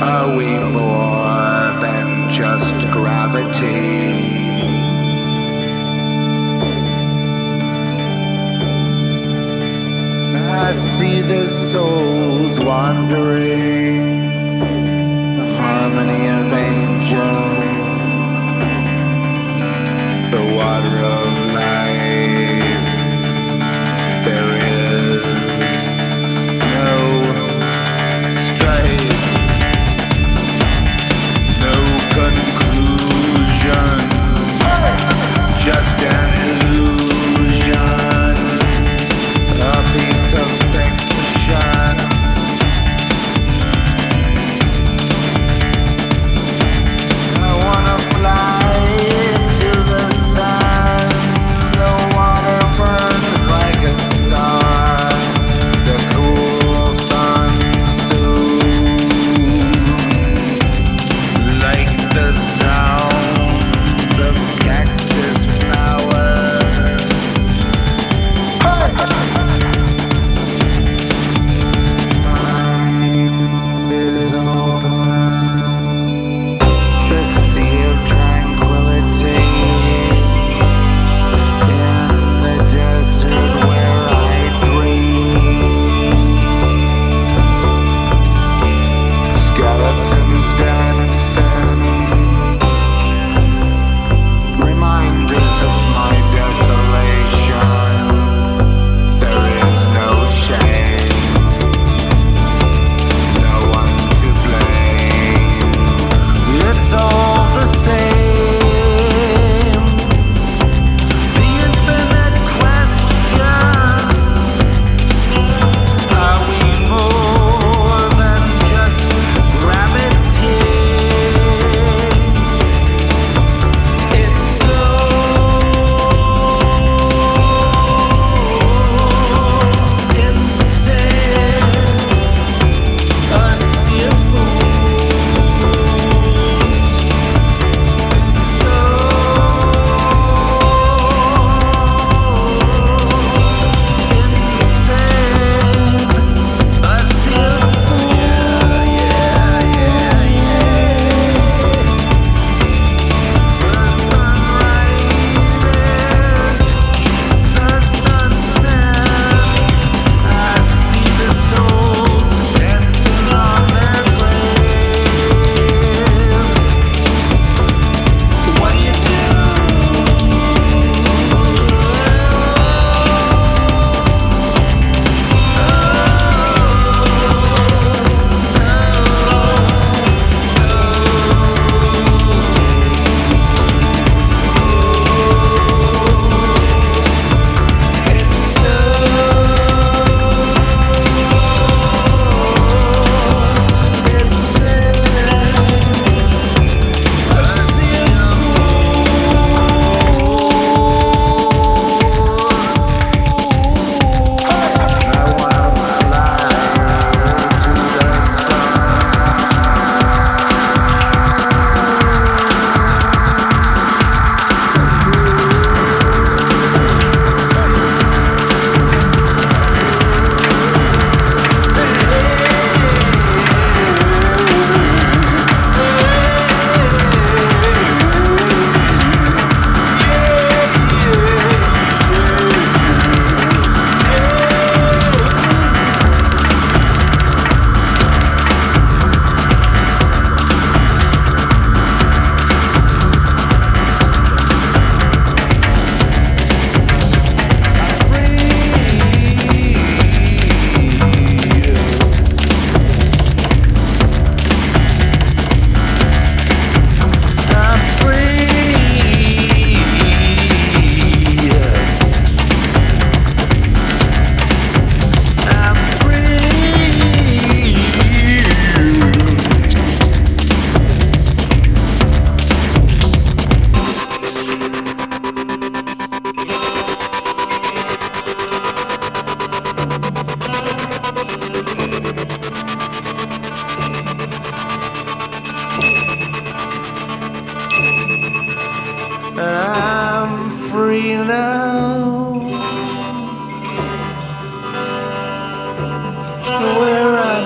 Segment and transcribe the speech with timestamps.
[0.00, 4.36] Are we more than just gravity?
[10.68, 14.28] I see the souls wandering,
[15.38, 17.56] the harmony of angels,
[20.30, 21.35] the water of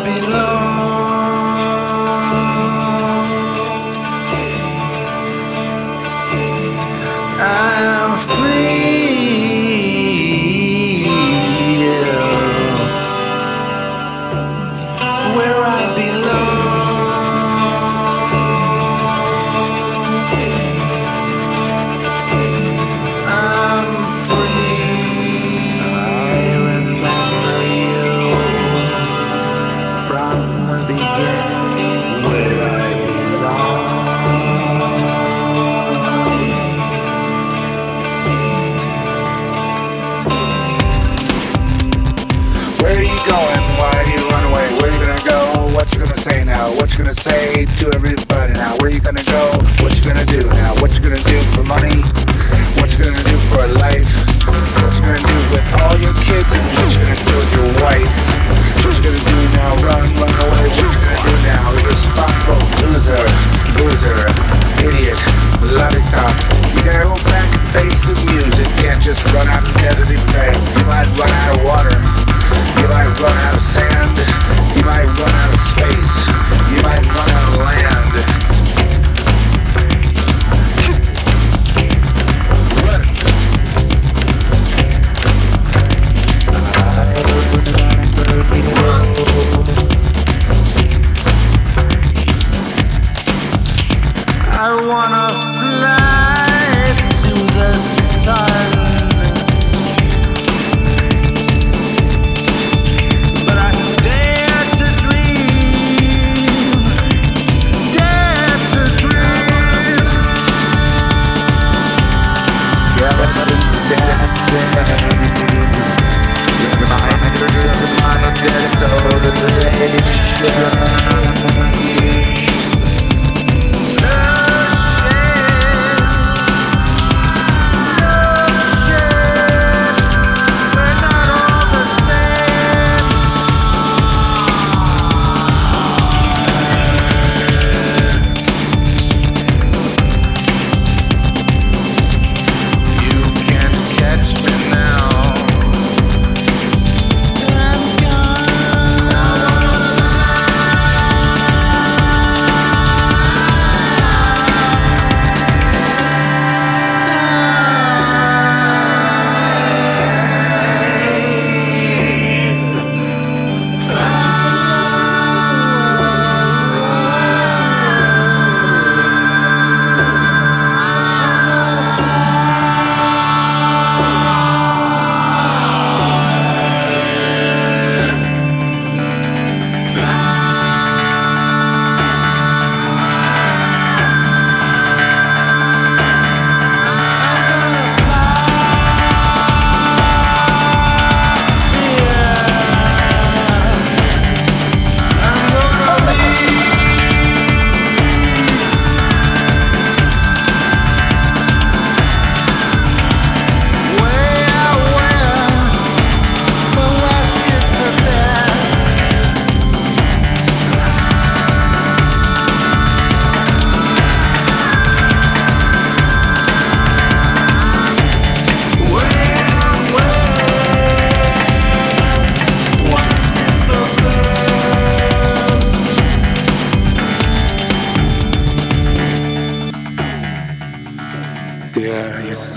[0.05, 0.70] belong.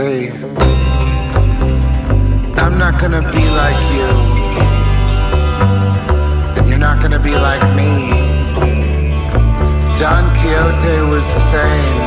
[0.03, 0.27] say,
[2.63, 4.10] I'm not gonna be like you,
[6.57, 7.91] and you're not gonna be like me.
[10.01, 11.98] Don Quixote was saying,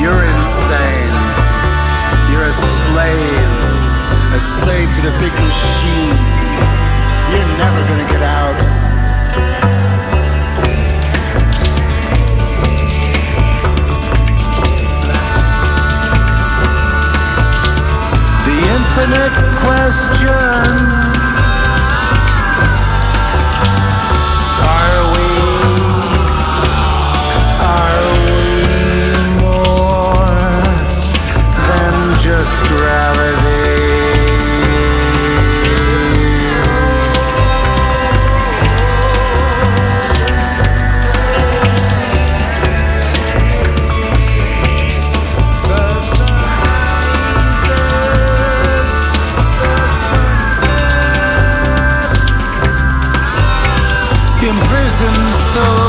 [0.00, 1.16] You're insane,
[2.30, 3.54] you're a slave,
[4.38, 6.18] a slave to the big machine.
[7.30, 8.33] You're never gonna get out.
[55.54, 55.83] so